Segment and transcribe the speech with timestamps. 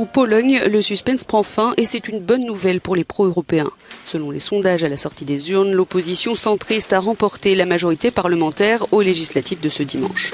[0.00, 3.70] En Pologne, le suspense prend fin et c'est une bonne nouvelle pour les pro-européens.
[4.06, 8.90] Selon les sondages à la sortie des urnes, l'opposition centriste a remporté la majorité parlementaire
[8.94, 10.32] aux législatives de ce dimanche.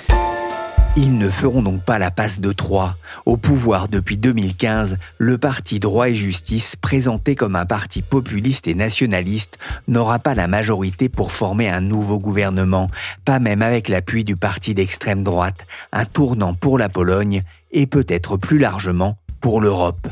[0.96, 2.94] Ils ne feront donc pas la passe de Troie.
[3.26, 8.74] Au pouvoir depuis 2015, le parti Droit et Justice, présenté comme un parti populiste et
[8.74, 9.58] nationaliste,
[9.88, 12.88] n'aura pas la majorité pour former un nouveau gouvernement,
[13.24, 17.42] pas même avec l'appui du parti d'extrême droite, un tournant pour la Pologne
[17.72, 19.18] et peut-être plus largement
[19.60, 20.08] l'Europe.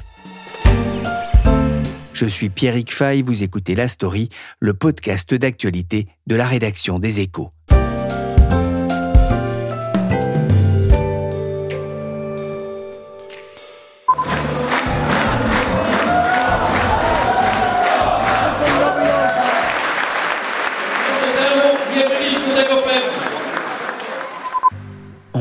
[2.12, 4.28] Je suis Pierrick Fay, vous écoutez La Story,
[4.60, 7.53] le podcast d'actualité de la rédaction des Échos.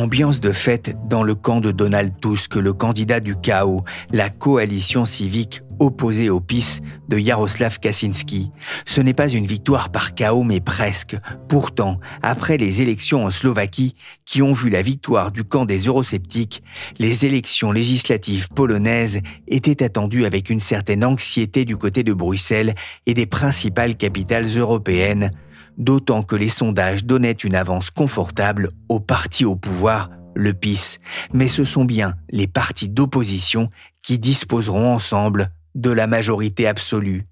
[0.03, 5.05] Ambiance de fête dans le camp de Donald Tusk, le candidat du chaos, la coalition
[5.05, 8.51] civique opposée au PIS de Jaroslav Kaczynski.
[8.85, 11.15] Ce n'est pas une victoire par chaos, mais presque.
[11.47, 16.63] Pourtant, après les élections en Slovaquie, qui ont vu la victoire du camp des eurosceptiques,
[16.99, 22.73] les élections législatives polonaises étaient attendues avec une certaine anxiété du côté de Bruxelles
[23.05, 25.31] et des principales capitales européennes,
[25.77, 30.97] d'autant que les sondages donnaient une avance confortable au parti au pouvoir, le PIS.
[31.31, 33.69] Mais ce sont bien les partis d'opposition
[34.01, 37.25] qui disposeront ensemble de la majorité absolue.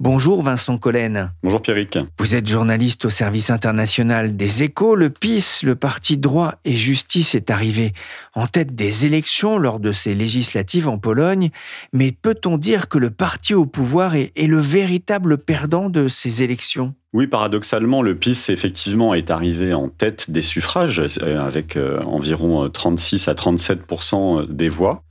[0.00, 1.32] Bonjour Vincent Collen.
[1.42, 1.98] Bonjour Pierrick.
[2.18, 4.94] Vous êtes journaliste au service international des échos.
[4.94, 7.92] Le PIS, le parti droit et justice, est arrivé
[8.34, 11.50] en tête des élections lors de ces législatives en Pologne.
[11.92, 16.42] Mais peut-on dire que le parti au pouvoir est, est le véritable perdant de ces
[16.42, 16.94] élections?
[17.14, 22.68] Oui, paradoxalement, le PIS, effectivement, est arrivé en tête des suffrages, euh, avec euh, environ
[22.68, 25.02] 36 à 37% des voix.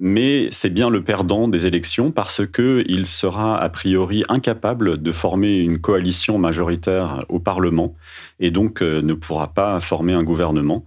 [0.00, 5.56] Mais c'est bien le perdant des élections parce qu'il sera a priori incapable de former
[5.56, 7.94] une coalition majoritaire au Parlement
[8.38, 10.84] et donc euh, ne pourra pas former un gouvernement.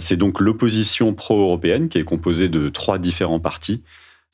[0.00, 3.82] C'est donc l'opposition pro-européenne qui est composée de trois différents partis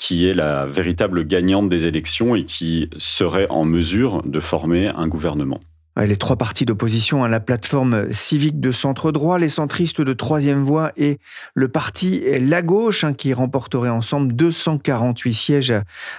[0.01, 5.07] qui est la véritable gagnante des élections et qui serait en mesure de former un
[5.07, 5.61] gouvernement
[6.07, 10.63] les trois partis d'opposition, à la plateforme civique de centre droit, les centristes de troisième
[10.63, 11.19] voie et
[11.55, 15.73] le parti La Gauche, hein, qui remporterait ensemble 248 sièges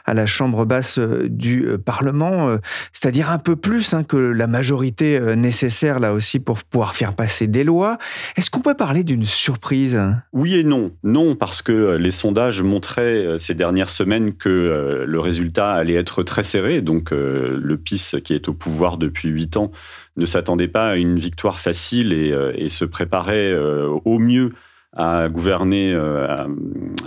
[0.05, 2.57] à, la Chambre basse euh, du euh, Parlement, euh,
[2.93, 7.47] c'est-à-dire un peu plus hein, que la majorité nécessaire là aussi pour pouvoir faire passer
[7.47, 7.97] des lois.
[8.35, 9.99] Est-ce qu'on peut parler d'une surprise
[10.33, 10.91] Oui et non.
[11.03, 16.43] Non, parce que les sondages montraient ces dernières semaines que le résultat allait être très
[16.43, 16.81] serré.
[16.81, 19.70] Donc le PIS, qui est au pouvoir depuis huit ans,
[20.17, 24.53] ne s'attendait pas à une victoire facile et, euh, se préparait euh, au mieux
[24.93, 26.27] à gouverner euh,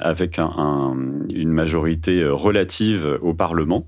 [0.00, 3.86] avec une majorité relative au Parlement.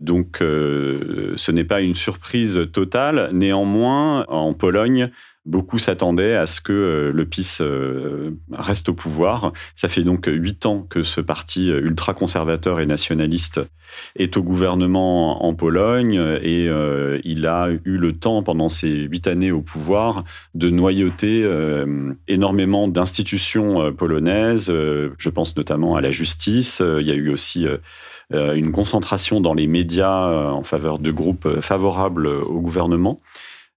[0.00, 3.30] Donc ce n'est pas une surprise totale.
[3.32, 5.10] Néanmoins, en Pologne,
[5.48, 9.54] Beaucoup s'attendaient à ce que euh, le PIS euh, reste au pouvoir.
[9.76, 13.58] Ça fait donc huit ans que ce parti ultra-conservateur et nationaliste
[14.16, 19.26] est au gouvernement en Pologne et euh, il a eu le temps pendant ces huit
[19.26, 21.48] années au pouvoir de noyauter
[22.26, 24.70] énormément d'institutions polonaises.
[24.70, 26.82] Je pense notamment à la justice.
[27.00, 27.66] Il y a eu aussi
[28.30, 33.18] une concentration dans les médias en faveur de groupes favorables au gouvernement.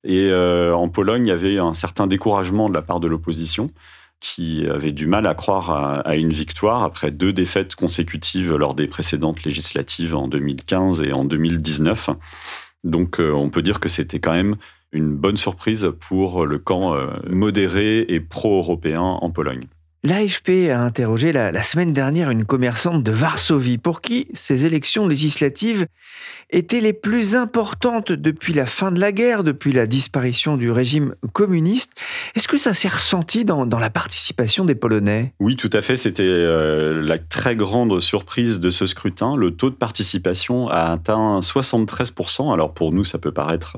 [0.03, 3.71] Et euh, en Pologne, il y avait un certain découragement de la part de l'opposition
[4.19, 8.87] qui avait du mal à croire à, une victoire après deux défaites consécutives lors des
[8.87, 12.11] précédentes législatives en 2015 et en 2019.
[12.83, 14.57] Donc euh, on peut dire que c'était quand même
[14.91, 19.65] une bonne surprise pour le camp euh, modéré et pro-européen en Pologne.
[20.03, 25.85] L'AFP a interrogé la, semaine dernière une commerçante de Varsovie pour qui ces élections législatives
[26.49, 31.13] étaient les plus importantes depuis la fin de la guerre, depuis la disparition du régime
[31.33, 31.93] communiste.
[32.33, 35.35] Est-ce que ça s'est ressenti dans, la participation des Polonais?
[35.39, 35.95] Oui, tout à fait.
[35.95, 39.35] C'était euh, la très grande surprise de ce scrutin.
[39.35, 42.51] Le taux de participation a atteint 73%.
[42.51, 43.77] Alors pour nous, ça peut paraître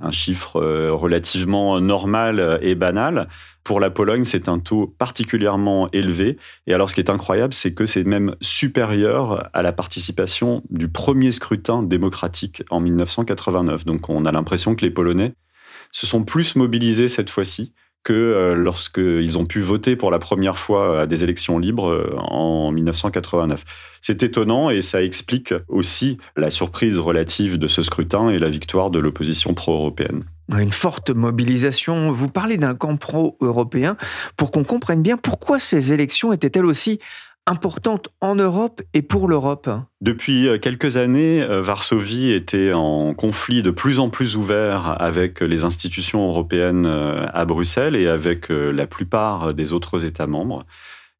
[0.00, 0.60] un chiffre
[0.90, 3.28] relativement normal et banal.
[3.64, 6.38] Pour la Pologne, c'est un taux particulièrement élevé.
[6.66, 10.88] Et alors, ce qui est incroyable, c'est que c'est même supérieur à la participation du
[10.88, 13.84] premier scrutin démocratique en 1989.
[13.84, 15.34] Donc, on a l'impression que les Polonais
[15.92, 17.74] se sont plus mobilisés cette fois-ci
[18.08, 22.16] que euh, lorsqu'ils ont pu voter pour la première fois à des élections libres euh,
[22.16, 23.98] en 1989.
[24.00, 28.88] C'est étonnant et ça explique aussi la surprise relative de ce scrutin et la victoire
[28.88, 30.24] de l'opposition pro-européenne.
[30.56, 32.10] Une forte mobilisation.
[32.10, 33.98] Vous parlez d'un camp pro-européen
[34.38, 37.00] pour qu'on comprenne bien pourquoi ces élections étaient-elles aussi
[37.48, 43.62] importante en Europe et pour l'Europe Depuis euh, quelques années, euh, Varsovie était en conflit
[43.62, 48.86] de plus en plus ouvert avec les institutions européennes euh, à Bruxelles et avec la
[48.86, 50.66] plupart des autres États membres.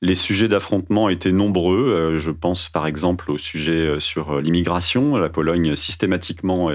[0.02, 2.16] Les sujets d'affrontement étaient nombreux.
[2.18, 5.16] Je pense par exemple au sujet sur l'immigration.
[5.16, 6.70] La Pologne systématiquement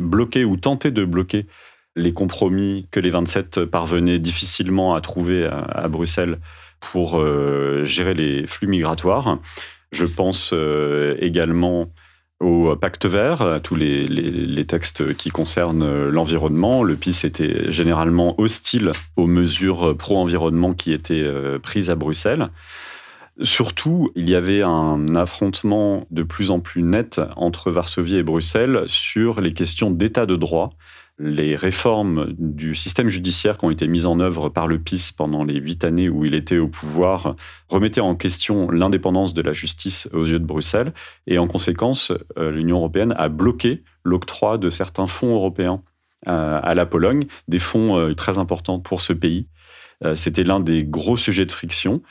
[0.00, 1.46] bloquait ou tentait de bloquer
[1.94, 6.38] les compromis que les 27 parvenaient difficilement à trouver à Bruxelles
[6.92, 9.38] pour euh, gérer les flux migratoires.
[9.92, 11.90] Je pense euh, également
[12.40, 16.82] au pacte vert, à tous les, textes qui concernent l'environnement.
[16.82, 22.48] Le PIS était généralement hostile aux mesures pro-environnement qui étaient euh, prises à Bruxelles.
[23.40, 28.84] Surtout, il y avait un affrontement de plus en plus net entre Varsovie et Bruxelles
[28.86, 30.70] sur les questions d'état de droit
[31.18, 35.44] les réformes du système judiciaire qui ont été mises en œuvre par le PIS pendant
[35.44, 37.36] les huit années où il était au pouvoir
[37.68, 40.92] remettaient en question l'indépendance de la justice aux yeux de Bruxelles.
[41.28, 45.82] Et en conséquence, euh, l'Union européenne a bloqué l'octroi de certains fonds européens
[46.26, 49.48] euh, à la Pologne, des fonds euh, très importants pour ce pays.
[50.16, 52.02] C'était l'un des gros sujets de friction.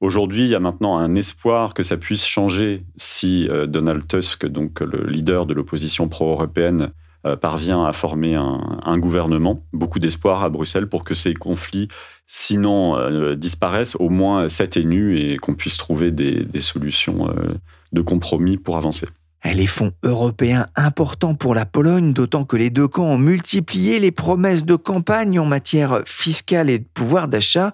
[0.00, 4.78] Aujourd'hui, il y a maintenant un espoir que ça puisse changer si Donald Tusk, donc
[4.80, 6.92] le leader de l'opposition pro-européenne,
[7.40, 9.64] parvient à former un, gouvernement.
[9.72, 11.88] Beaucoup d'espoir à Bruxelles pour que ces conflits,
[12.26, 17.54] sinon euh, disparaissent, au moins s'atténuent et qu'on puisse trouver des, solutions euh,
[17.92, 19.08] de compromis pour avancer.
[19.44, 24.10] Les fonds européens importants pour la Pologne, d'autant que les deux camps ont multiplié les
[24.10, 27.72] promesses de campagne en matière fiscale et de pouvoir d'achat,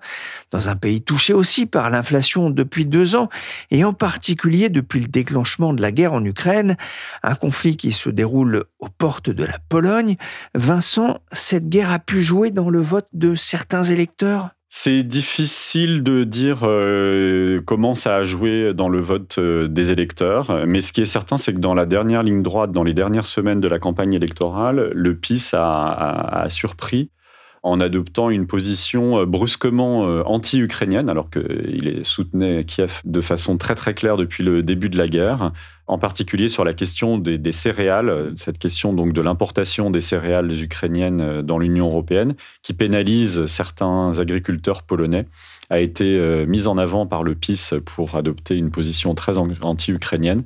[0.53, 3.29] dans un pays touché aussi par l'inflation depuis deux ans,
[3.71, 6.77] et en particulier depuis le déclenchement de la guerre en Ukraine,
[7.23, 10.17] un conflit qui se déroule aux portes de la Pologne.
[10.55, 14.56] Vincent, cette guerre a pu jouer dans le vote de certains électeurs?
[14.69, 20.67] C'est difficile de dire euh, comment ça a joué dans le vote euh, des électeurs,
[20.67, 23.27] mais ce qui est certain, c'est que dans la dernière ligne droite, dans les dernières
[23.27, 27.11] semaines de la campagne électorale, le PIS a surpris
[27.67, 33.95] en adoptant une position euh, brusquement anti-ukrainienne, alors qu'il soutenait Kiev de façon très très
[33.95, 35.53] claire depuis le début de la guerre
[35.89, 41.21] en particulier sur la question des, céréales, cette question donc de l'importation des céréales ukrainiennes
[41.21, 45.27] euh, dans l'Union européenne, qui pénalise certains agriculteurs polonais,
[45.71, 50.43] a été euh, mise en avant par le PIS pour adopter une position très anti-ukrainienne.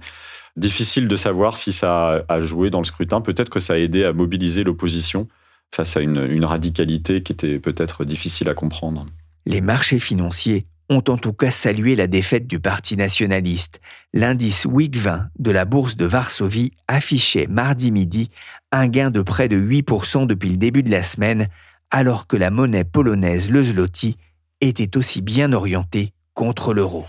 [0.56, 3.20] Difficile de savoir si ça a joué dans le scrutin.
[3.20, 5.28] Peut-être que ça a aidé à mobiliser l'opposition
[5.74, 9.06] face à une radicalité qui était peut-être difficile à comprendre.
[9.46, 13.80] Les marchés financiers ont en tout cas salué la défaite du Parti nationaliste.
[14.12, 18.28] L'indice WIG 20 de la bourse de Varsovie affichait mardi midi
[18.72, 21.46] un gain de près de 8% depuis le début de la semaine,
[21.90, 24.16] alors que la monnaie polonaise, le zloty,
[24.60, 27.06] était aussi bien orientée contre l'euro.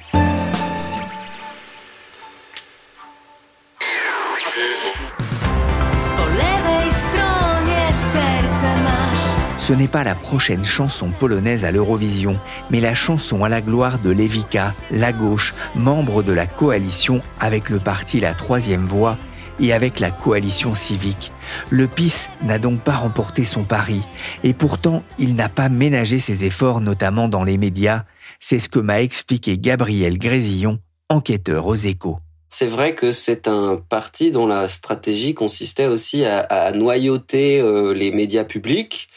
[9.71, 12.37] Ce n'est pas la prochaine chanson polonaise à l'Eurovision,
[12.71, 17.69] mais la chanson à la gloire de Levika, la gauche, membre de la coalition avec
[17.69, 19.17] le parti La Troisième Voie
[19.61, 21.31] et avec la coalition civique.
[21.69, 24.01] Le PIS n'a donc pas remporté son pari,
[24.43, 28.03] et pourtant il n'a pas ménagé ses efforts, notamment dans les médias.
[28.41, 32.19] C'est ce que m'a expliqué Gabriel Grésillon, enquêteur aux échos.
[32.49, 38.11] C'est vrai que c'est un parti dont la stratégie consistait aussi à, noyauter euh, les
[38.11, 39.07] médias publics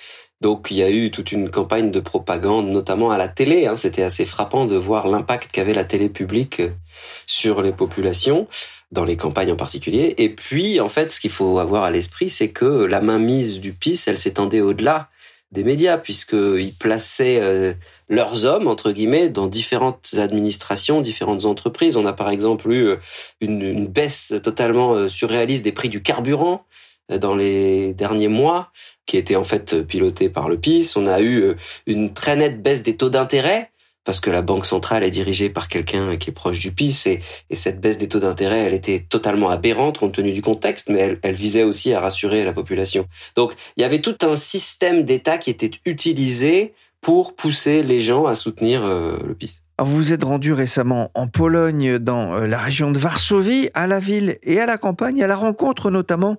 [0.41, 3.67] donc il y a eu toute une campagne de propagande, notamment à la télé.
[3.67, 3.77] Hein.
[3.77, 6.71] C'était assez frappant de voir l'impact qu'avait la télé publique euh,
[7.27, 8.47] sur les populations,
[8.91, 10.15] dans les campagnes en particulier.
[10.19, 13.73] Et puis, en fait, ce qu'il faut avoir à l'esprit, c'est que la mainmise du
[13.73, 15.09] PIS, elle s'étendait au-delà
[15.53, 17.73] des médias, puisqu'ils plaçaient euh,
[18.09, 21.97] leurs hommes, entre guillemets, dans différentes administrations, différentes entreprises.
[21.97, 22.97] On a par exemple eu euh,
[23.41, 26.67] une, une baisse totalement surréaliste des prix du carburant
[27.09, 28.71] dans les derniers mois,
[29.07, 30.93] qui était en fait piloté par le PIS.
[30.97, 31.55] On a eu euh,
[31.87, 33.71] une très nette baisse des taux d'intérêt
[34.05, 37.21] parce que la banque centrale est dirigée par quelqu'un qui est proche du PIS et,
[37.57, 41.19] cette baisse des taux d'intérêt, elle était totalement aberrante compte tenu du contexte, mais elle,
[41.23, 43.07] elle visait aussi à rassurer la population.
[43.35, 48.27] Donc il y avait tout un système d'État qui était utilisé pour pousser les gens
[48.27, 49.64] à soutenir euh, le PIS.
[49.79, 53.99] Vous vous êtes rendu récemment en Pologne, dans euh, la région de Varsovie, à la
[53.99, 56.37] ville et à la campagne, à la rencontre notamment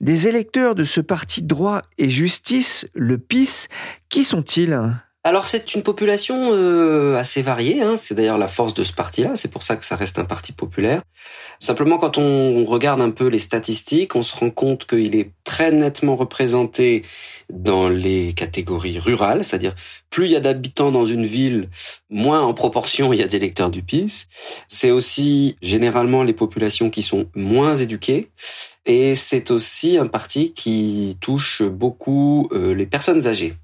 [0.00, 3.68] des électeurs de ce parti droit et justice, le PIS.
[4.10, 4.78] Qui sont-ils?
[5.26, 7.96] Alors c'est une population euh, assez variée, hein.
[7.96, 10.52] c'est d'ailleurs la force de ce parti-là, c'est pour ça que ça reste un parti
[10.52, 11.00] populaire.
[11.60, 15.72] Simplement quand on regarde un peu les statistiques, on se rend compte qu'il est très
[15.72, 17.04] nettement représenté
[17.50, 19.74] dans les catégories rurales, c'est-à-dire
[20.10, 21.70] plus il y a d'habitants dans une ville,
[22.10, 24.26] moins en proportion il y a d'électeurs du PIS.
[24.68, 28.28] C'est aussi généralement les populations qui sont moins éduquées
[28.84, 33.54] et c'est aussi un parti qui touche beaucoup euh, les personnes âgées.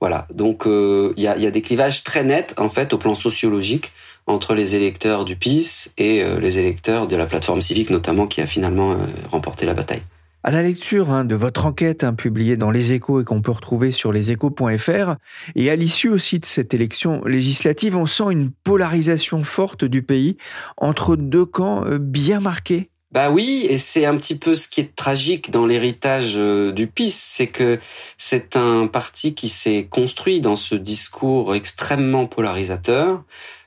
[0.00, 3.92] Voilà, donc euh, il y, a, des clivages très nets en fait au plan sociologique
[4.26, 8.40] entre les électeurs du PIS et euh, les électeurs de la plateforme civique notamment qui
[8.40, 8.96] a finalement euh,
[9.30, 10.02] remporté la bataille.
[10.42, 13.50] À la lecture hein, de votre enquête hein, publiée dans Les Échos et qu'on peut
[13.50, 15.16] retrouver sur leséchos.fr,
[15.54, 20.38] et à l'issue aussi de cette élection législative, on sent une polarisation forte du pays
[20.78, 22.89] entre deux camps bien marqués.
[23.12, 26.86] Bah oui, et c'est un petit peu ce qui est tragique dans l'héritage euh, du
[26.86, 27.80] PIS, c'est que
[28.16, 33.24] c'est un parti qui s'est construit dans ce discours extrêmement polarisateur.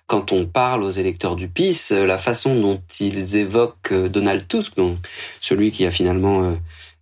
[0.08, 4.48] Quand on parle aux électeurs du PIS, euh, la façon dont ils évoquent euh, Donald
[4.48, 4.98] Tusk, donc
[5.42, 6.58] celui qui a finalement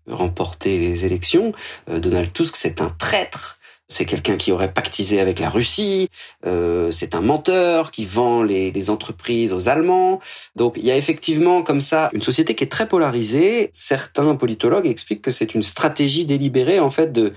[0.07, 1.53] remporté les élections,
[1.87, 3.59] Donald Tusk, c'est un traître
[3.91, 6.09] c'est quelqu'un qui aurait pactisé avec la Russie,
[6.45, 10.21] euh, c'est un menteur qui vend les, les, entreprises aux Allemands.
[10.55, 13.69] Donc il y a effectivement comme ça une société qui est très polarisée.
[13.73, 17.33] Certains politologues expliquent que c'est une stratégie délibérée en fait de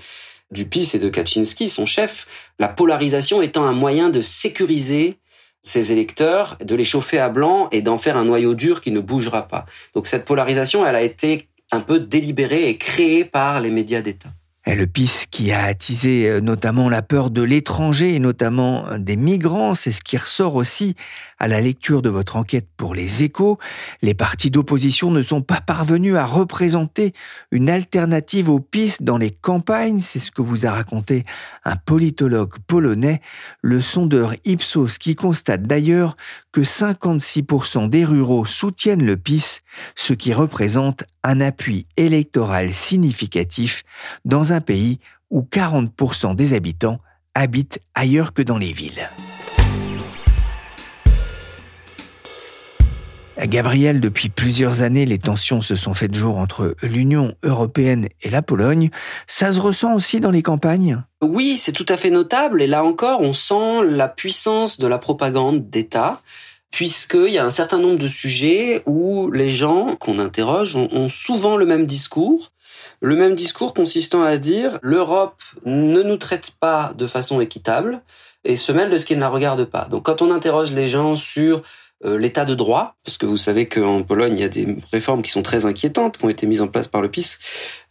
[0.51, 2.27] du PIS et de Kaczynski, son chef,
[2.59, 5.17] la polarisation étant un moyen de sécuriser
[5.61, 8.99] ses électeurs, de les chauffer à blanc et d'en faire un noyau dur qui ne
[9.01, 9.65] bougera pas.
[9.93, 14.29] Donc cette polarisation, elle a été un peu délibérée et créée par les médias d'État.
[14.67, 19.15] Le PIS qui a attisé euh, notamment la peur de l'étranger et notamment euh, des
[19.15, 20.95] migrants, c'est ce qui ressort aussi
[21.37, 23.59] à la lecture de votre enquête pour les échos.
[24.01, 27.13] Les partis d'opposition ne sont pas parvenus à représenter
[27.51, 31.25] une alternative au PIS dans les campagnes, c'est ce que vous a raconté
[31.63, 33.21] un politologue polonais,
[33.61, 36.17] le sondeur Ipsos qui constate d'ailleurs
[36.51, 39.59] que 56% des ruraux soutiennent le PIS,
[39.95, 43.83] ce qui représente un appui électoral significatif
[44.25, 44.99] dans un pays
[45.31, 46.99] où 40% des habitants
[47.33, 49.09] habitent ailleurs que dans les villes.
[53.47, 58.41] Gabriel, depuis plusieurs années, les tensions se sont faites jour entre l'Union européenne et la
[58.41, 58.91] Pologne.
[59.27, 61.03] Ça se ressent aussi dans les campagnes?
[61.21, 62.61] Oui, c'est tout à fait notable.
[62.61, 66.21] Et là encore, on sent la puissance de la propagande d'État
[66.71, 71.57] puisqu'il y a un certain nombre de sujets où les gens qu'on interroge ont, souvent
[71.57, 72.51] le même discours.
[73.01, 78.01] Le même discours consistant à dire l'Europe ne nous traite pas de façon équitable
[78.43, 79.85] et se mêle de ce qui ne la regarde pas.
[79.85, 81.61] Donc quand on interroge les gens sur
[82.03, 85.31] l'état de droit, parce que vous savez qu'en Pologne, il y a des réformes qui
[85.31, 87.37] sont très inquiétantes, qui ont été mises en place par le PIS,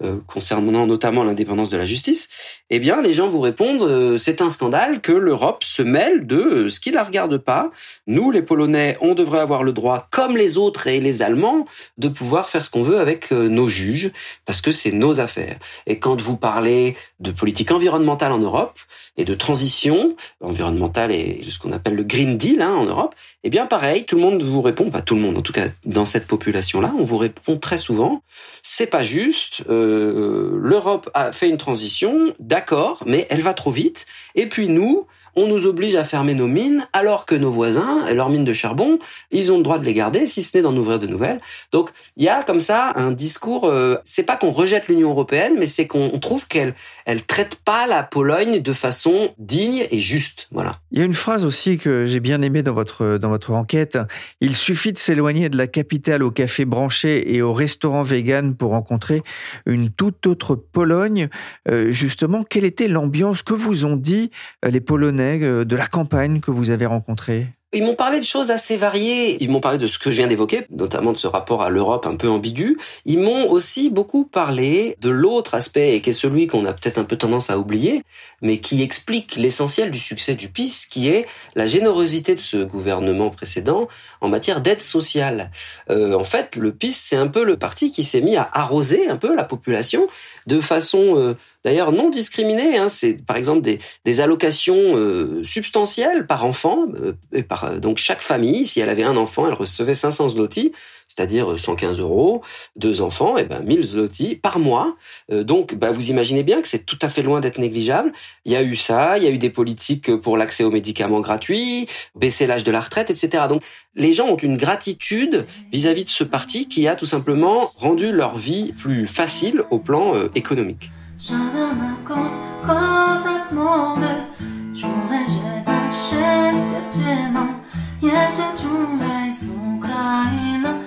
[0.03, 2.29] euh, concernant notamment l'indépendance de la justice,
[2.71, 6.69] eh bien, les gens vous répondent, euh, c'est un scandale que l'Europe se mêle de
[6.69, 7.71] ce qui la regarde pas.
[8.07, 11.65] Nous, les Polonais, on devrait avoir le droit, comme les autres et les Allemands,
[11.99, 14.13] de pouvoir faire ce qu'on veut avec nos juges,
[14.45, 15.59] parce que c'est nos affaires.
[15.87, 18.79] Et quand vous parlez de politique environnementale en Europe,
[19.17, 23.15] et de transition environnementale et de ce qu'on appelle le Green Deal hein, en Europe,
[23.45, 25.69] eh bien pareil, tout le monde vous répond, pas tout le monde, en tout cas
[25.85, 28.23] dans cette population-là, on vous répond très souvent,
[28.63, 34.07] c'est pas juste, euh, l'Europe a fait une transition, d'accord, mais elle va trop vite,
[34.35, 38.31] et puis nous, on nous oblige à fermer nos mines, alors que nos voisins, leurs
[38.31, 38.99] mines de charbon,
[39.31, 41.41] ils ont le droit de les garder, si ce n'est d'en ouvrir de nouvelles.
[41.73, 45.55] Donc, il y a comme ça un discours, euh, c'est pas qu'on rejette l'Union européenne,
[45.59, 46.75] mais c'est qu'on trouve qu'elle
[47.07, 50.49] elle traite pas la Pologne de façon digne et juste.
[50.53, 50.79] Voilà.
[50.91, 53.99] Il y a une phrase aussi que j'ai bien aimée dans votre, dans votre enquête.
[54.41, 58.71] Il suffit de s'éloigner de la capitale au café branché et au restaurant vegan pour
[58.71, 59.23] rencontrer
[59.67, 61.29] une toute autre Pologne.
[61.69, 63.43] Euh, justement, quelle était l'ambiance?
[63.43, 64.31] Que vous ont dit
[64.65, 65.24] euh, les Polonais?
[65.43, 67.49] Euh, de la campagne que vous avez rencontrée?
[67.75, 69.37] Ils m'ont parlé de choses assez variées.
[69.43, 72.07] Ils m'ont parlé de ce que je viens d'évoquer, notamment de ce rapport à l'Europe
[72.07, 72.79] un peu ambigu.
[73.05, 76.99] Ils m'ont aussi beaucoup parlé de l'autre aspect, et qui est celui qu'on a peut-être
[76.99, 78.05] un peu tendance à oublier,
[78.43, 81.27] mais qui explique l'essentiel du succès du PIS, qui est
[81.57, 83.89] la générosité de ce gouvernement précédent
[84.21, 85.51] en matière d'aide sociale.
[85.91, 89.09] Euh, en fait, le PIS, c'est un peu le parti qui s'est mis à arroser
[89.09, 90.07] un peu la population
[90.47, 91.19] de façon...
[91.19, 92.77] Euh, d'ailleurs non discriminées.
[92.79, 92.89] Hein.
[92.89, 96.87] C'est par exemple des, des allocations euh, substantielles par enfant.
[96.95, 100.73] Euh, et par, donc chaque famille, si elle avait un enfant, elle recevait 500 zloty
[101.09, 102.43] c'est-à-dire 115 euros,
[102.77, 104.97] deux enfants, et ben 1000 zloty par mois.
[105.31, 108.13] Euh, donc, bah, vous imaginez bien que c'est tout à fait loin d'être négligeable.
[108.45, 111.21] Il y a eu ça, il y a eu des politiques pour l'accès aux médicaments
[111.21, 113.45] gratuits, baisser l'âge de la retraite, etc.
[113.49, 113.63] Donc,
[113.95, 118.37] les gens ont une gratitude vis-à-vis de ce parti qui a tout simplement rendu leur
[118.37, 120.15] vie plus facile au plan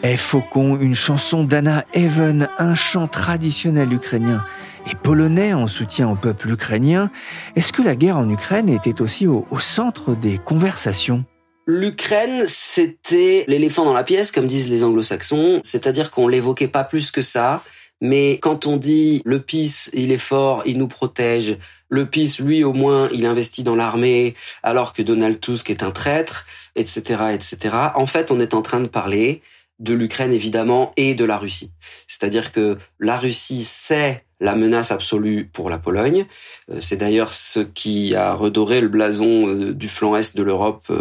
[0.04, 4.46] Et Faucon, une chanson d'Anna Even, un chant traditionnel ukrainien
[4.86, 7.10] et polonais en soutien au peuple ukrainien.
[7.56, 11.26] Est-ce que la guerre en Ukraine était aussi au, centre des conversations?
[11.66, 17.10] L'Ukraine, c'était l'éléphant dans la pièce, comme disent les anglo-saxons, c'est-à-dire qu'on l'évoquait pas plus
[17.10, 17.64] que ça.
[18.02, 21.58] Mais quand on dit le PIS, il est fort, il nous protège,
[21.90, 25.92] le PIS, lui au moins, il investit dans l'armée, alors que Donald Tusk est un
[25.92, 27.02] traître, etc.,
[27.34, 27.76] etc.
[27.96, 29.42] En fait, on est en train de parler
[29.80, 31.72] de l'Ukraine évidemment et de la Russie.
[32.08, 36.26] C'est-à-dire que la Russie sait la menace absolue pour la Pologne.
[36.72, 40.92] Euh, c'est d'ailleurs ce qui a redoré le blason euh, du flanc est de l'Europe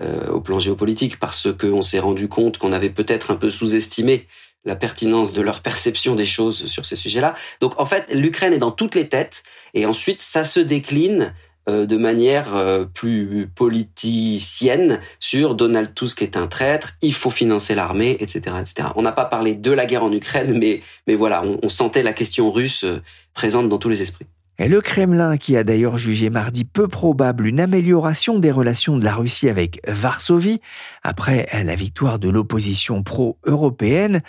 [0.00, 4.26] euh, au plan géopolitique parce qu'on s'est rendu compte qu'on avait peut-être un peu sous-estimé
[4.64, 7.34] la pertinence de leur perception des choses sur ces sujets-là.
[7.60, 9.42] Donc en fait, l'Ukraine est dans toutes les têtes
[9.74, 11.32] et ensuite ça se décline
[11.68, 17.74] euh, de manière euh, plus politicienne sur Donald Tusk est un traître, il faut financer
[17.74, 18.88] l'armée, etc., etc.
[18.96, 22.12] On n'a pas parlé de la guerre en Ukraine, mais mais voilà, on sentait la
[22.14, 23.02] question russe euh,
[23.34, 24.26] présente dans tous les esprits.
[24.62, 29.04] Et le Kremlin, qui a d'ailleurs jugé mardi peu probable une amélioration des relations de
[29.04, 30.60] la Russie avec Varsovie,
[31.02, 34.22] après la victoire de l'opposition pro-européenne.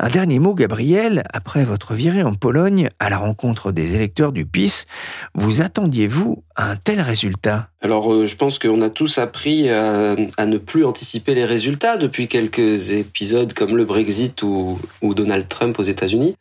[0.00, 4.46] Un dernier mot, Gabriel, après votre virée en Pologne à la rencontre des électeurs du
[4.46, 4.86] PIS,
[5.34, 7.68] vous attendiez-vous à un tel résultat?
[7.80, 12.28] Alors, euh, je pense qu'on a tous appris à, ne plus anticiper les résultats depuis
[12.28, 16.36] quelques épisodes comme le Brexit ou, Donald Trump aux États-Unis.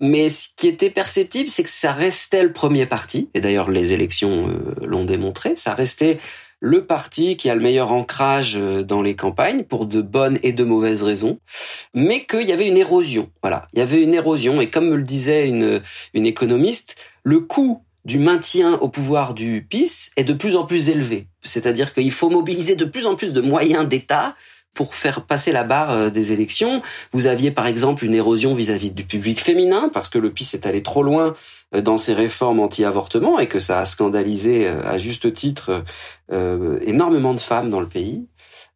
[0.00, 3.92] Mais ce qui était perceptible, c'est que ça restait le premier parti, et d'ailleurs les
[3.92, 6.18] élections euh, l'ont démontré, ça restait
[6.64, 10.52] le parti qui a le meilleur ancrage euh, dans les campagnes pour de bonnes et
[10.52, 11.38] de mauvaises raisons,
[11.92, 13.30] mais qu'il y avait une érosion.
[13.42, 15.82] Voilà, il y avait une érosion et comme me le disait une,
[16.14, 20.88] une économiste, le coût du maintien au pouvoir du PIS est de plus en plus
[20.88, 21.26] élevé.
[21.42, 24.34] C'est-à-dire qu'il faut mobiliser de plus en plus de moyens d'État
[24.74, 26.82] pour faire passer la barre euh, des élections.
[27.12, 30.66] Vous aviez par exemple une érosion vis-à-vis du public féminin parce que le PIS est
[30.66, 31.34] allé trop loin
[31.74, 35.84] euh, dans ses réformes anti-avortement et que ça a scandalisé euh, à juste titre
[36.86, 38.26] énormément de femmes dans le pays.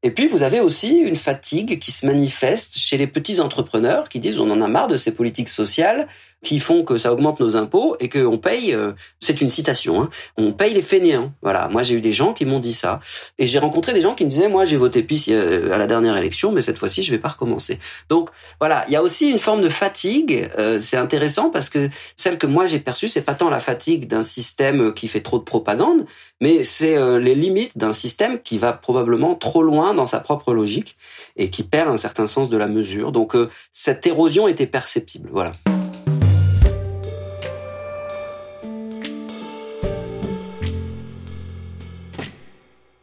[0.03, 4.21] Et puis vous avez aussi une fatigue qui se manifeste chez les petits entrepreneurs qui
[4.21, 6.07] disent on en a marre de ces politiques sociales
[6.42, 10.11] qui font que ça augmente nos impôts et qu'on paye, euh, c'est une citation, hein,
[10.37, 11.33] on paye les fainéants.
[11.42, 13.01] Voilà, moi j'ai eu des gens qui m'ont dit ça.
[13.38, 15.87] Et j'ai rencontré des gens qui me disaient, moi j'ai voté PIS euh, à la
[15.87, 17.79] dernière élection, mais cette fois-ci je vais pas recommencer.
[18.09, 20.48] Donc voilà, il y a aussi une forme de fatigue.
[20.59, 24.07] Euh, c'est intéressant parce que celle que moi j'ai perçue, c'est pas tant la fatigue
[24.07, 26.07] d'un système qui fait trop de propagande,
[26.40, 30.96] mais c'est les limites d'un système qui va probablement trop loin dans sa propre logique
[31.37, 33.11] et qui perd un certain sens de la mesure.
[33.11, 33.35] Donc
[33.72, 35.31] cette érosion était perceptible.
[35.33, 35.53] Voilà.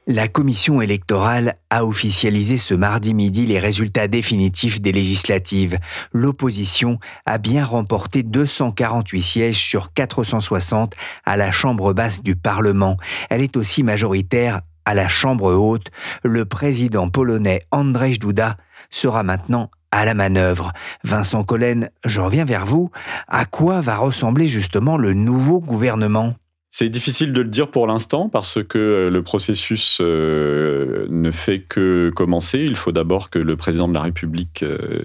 [0.07, 5.79] La commission électorale a officialisé ce mardi midi les résultats définitifs des législatives.
[6.13, 10.93] L'opposition a bien remporté 248 sièges sur 460
[11.25, 12.97] à la Chambre basse du Parlement.
[13.31, 15.89] Elle est aussi majoritaire à la Chambre haute.
[16.23, 18.57] Le président polonais Andrzej Duda
[18.91, 20.71] sera maintenant à la manœuvre.
[21.03, 22.91] Vincent Collen, je reviens vers vous.
[23.27, 26.35] À quoi va ressembler justement le nouveau gouvernement?
[26.77, 31.61] C'est difficile de le dire pour l'instant parce que euh, le processus euh, ne fait
[31.61, 32.59] que commencer.
[32.59, 35.03] Il faut d'abord que le président de la République, euh,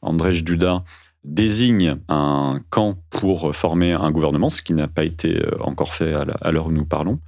[0.00, 0.82] Andrzej Duda,
[1.22, 6.50] désigne un camp pour former un gouvernement, ce qui n'a pas été encore fait à
[6.50, 7.20] l'heure où nous parlons.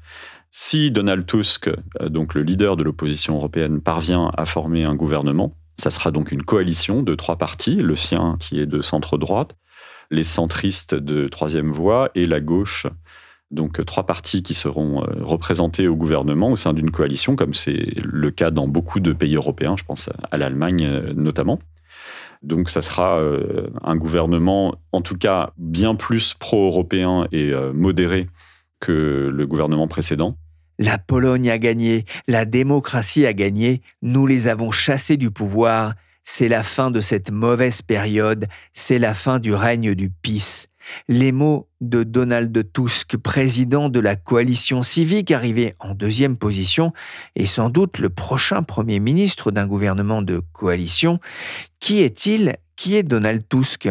[0.51, 5.91] Si Donald Tusk, donc le leader de l'opposition européenne, parvient à former un gouvernement, ça
[5.91, 9.55] sera donc une coalition de trois partis, le sien qui est de centre-droite,
[10.11, 12.89] les centristes de troisième voie et la gauche
[13.55, 17.55] donc euh, trois partis qui seront euh, représentés au gouvernement au sein d'une coalition, comme
[17.55, 21.59] c'est le cas dans beaucoup de pays européens, je pense à l'Allemagne euh, notamment.
[22.43, 23.19] Donc ça sera
[23.83, 28.29] un gouvernement, en tout cas, bien plus pro-européen et modéré
[28.81, 30.37] que le gouvernement précédent.
[30.79, 36.49] La Pologne a gagné, la démocratie a gagné, nous les avons chassés du pouvoir, c'est
[36.49, 40.67] la fin de cette mauvaise période, c'est la fin du règne du PIS.
[41.09, 46.93] Les mots de Donald Tusk, président de la coalition civique, arrivé en deuxième position
[47.37, 51.21] et sans doute le prochain Premier ministre d'un gouvernement de coalition.
[51.81, 52.55] Qui est-il?
[52.77, 53.89] Qui est Donald Tusk?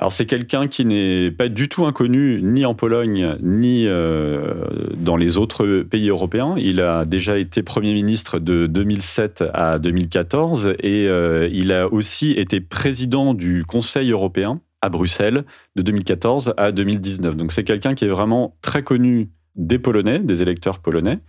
[0.00, 4.64] Alors c'est quelqu'un qui n'est pas du tout inconnu ni en Pologne ni euh,
[4.96, 6.54] dans les autres pays européens.
[6.56, 12.30] Il a déjà été Premier ministre de 2007 à 2014 et euh, il a aussi
[12.30, 15.44] été président du Conseil européen à Bruxelles
[15.76, 17.36] de 2014 à 2019.
[17.36, 21.20] Donc c'est quelqu'un qui est vraiment très connu des Polonais, des électeurs polonais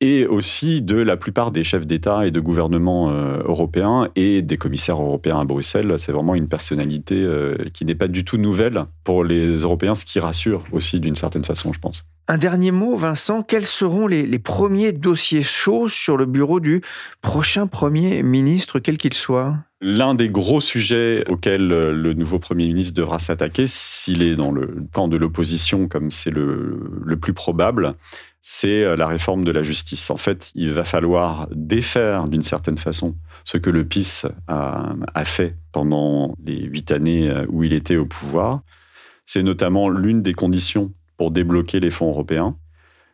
[0.00, 4.56] et aussi de la plupart des chefs d'État et de gouvernement euh, européens et des
[4.56, 5.94] commissaires européens à Bruxelles.
[5.98, 10.04] C'est vraiment une personnalité euh, qui n'est pas du tout nouvelle pour les Européens, ce
[10.04, 12.04] qui rassure aussi d'une certaine façon, je pense.
[12.26, 16.80] Un dernier mot, Vincent, quels seront les, les premiers dossiers chauds sur le bureau du
[17.20, 19.56] prochain Premier ministre, quel qu'il soit?
[19.82, 24.50] L'un des gros sujets auxquels euh, le nouveau Premier ministre devra s'attaquer, s'il est dans
[24.50, 27.94] le camp de l'opposition, comme c'est le, le plus probable,
[28.46, 30.10] c'est euh, la réforme de la justice.
[30.10, 35.56] En fait, il va falloir défaire d'une certaine façon ce que le PIS a, fait
[35.72, 38.60] pendant les huit années euh, où il était au pouvoir.
[39.24, 42.54] C'est notamment l'une des conditions pour débloquer les fonds européens.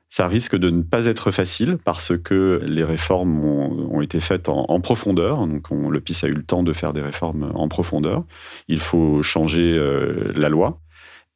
[0.08, 4.80] Ça risque de ne pas être facile parce que les réformes ont, été faites en,
[4.80, 5.46] profondeur.
[5.46, 8.24] Donc le PIS a eu le temps de faire des réformes en profondeur.
[8.66, 10.80] Il faut changer euh, la loi.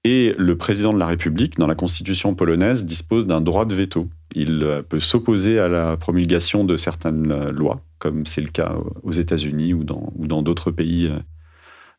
[0.07, 4.11] Et le président de la République, dans la constitution polonaise, dispose d'un droit de veto.
[4.35, 8.75] Il euh, peut s'opposer à la promulgation de certaines euh, lois, comme c'est le cas
[9.03, 11.19] aux États-Unis ou dans d'autres pays euh,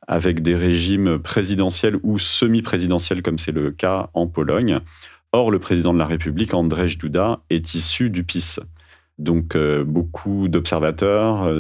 [0.07, 4.79] avec des régimes présidentiels ou semi-présidentiels, comme c'est le cas en Pologne.
[5.31, 8.59] Or, le président de la République, Andrzej Duda, est issu du PiS.
[9.17, 11.51] Donc, beaucoup d'observateurs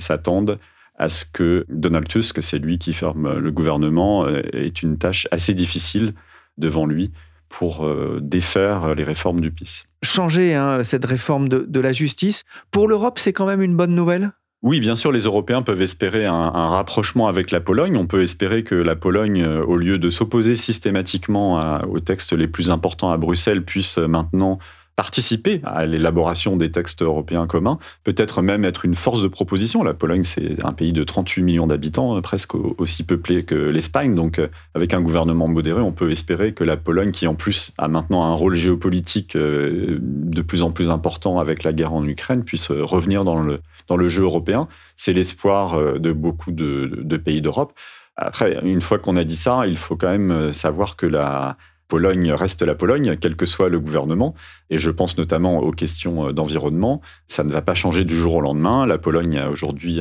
[0.00, 0.58] s'attendent
[1.02, 5.26] à ce que Donald Tusk, c'est lui qui forme le gouvernement, euh, est une tâche
[5.32, 6.14] assez difficile
[6.58, 7.10] devant lui
[7.48, 9.84] pour euh, défaire les réformes du PIS.
[10.04, 14.30] Changer hein, cette réforme de, la justice, pour l'Europe, c'est quand même une bonne nouvelle?
[14.62, 17.96] Oui, bien sûr, les Européens peuvent espérer un, rapprochement avec la Pologne.
[17.96, 22.46] On peut espérer que la Pologne, euh, au lieu de s'opposer systématiquement aux textes les
[22.46, 24.60] plus importants à Bruxelles, puisse maintenant
[24.96, 29.82] participer à l'élaboration des textes européens communs, peut-être même être une force de proposition.
[29.82, 34.14] La Pologne, c'est un pays de 38 millions d'habitants, euh, presque aussi peuplé que l'Espagne.
[34.14, 37.72] Donc, euh, avec un gouvernement modéré, on peut espérer que la Pologne, qui en plus
[37.78, 42.06] a maintenant un rôle géopolitique euh, de plus en plus important avec la guerre en
[42.06, 44.68] Ukraine, puisse revenir dans le, dans le jeu européen.
[44.96, 47.72] C'est l'espoir de beaucoup de, de pays d'Europe.
[48.16, 51.56] Après, une fois qu'on a dit ça, il faut quand même savoir que la,
[51.92, 54.34] Pologne reste la Pologne, quel que soit le gouvernement.
[54.70, 57.02] Et je pense notamment aux questions euh, d'environnement.
[57.26, 58.86] Ça ne va pas changer du jour au lendemain.
[58.86, 60.00] La Pologne a aujourd'hui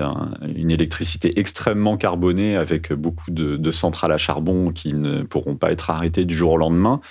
[0.56, 5.90] une électricité extrêmement carbonée avec beaucoup de, centrales à charbon qui ne pourront pas être
[5.90, 7.02] arrêtées du jour au lendemain.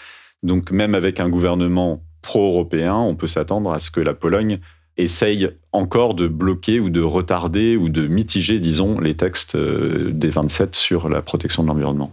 [0.43, 4.61] Donc même avec un gouvernement pro-européen, on peut s'attendre à ce que la Pologne
[4.97, 10.31] essaye encore de bloquer ou de retarder ou de mitiger, disons, les textes euh, des
[10.31, 12.11] 27 sur la protection de l'environnement.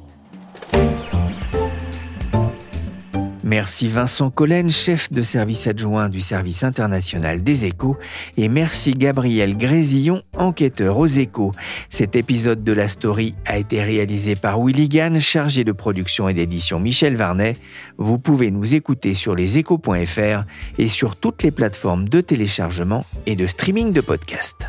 [3.48, 7.96] Merci Vincent Collen, chef de service adjoint du service international des échos,
[8.36, 11.54] et merci Gabriel Grésillon, enquêteur aux échos.
[11.88, 16.34] Cet épisode de la story a été réalisé par Willy Gann, chargé de production et
[16.34, 17.56] d'édition Michel Varnet.
[17.98, 20.44] Vous pouvez nous écouter sur leséchos.fr
[20.78, 24.68] et sur toutes les plateformes de téléchargement et de streaming de podcasts.